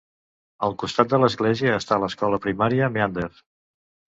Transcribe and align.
Al 0.67 0.71
costat 0.83 1.11
de 1.11 1.19
l'església 1.25 1.75
està 1.81 1.99
l'escola 2.05 2.41
primària 2.47 2.89
Meander. 2.99 3.29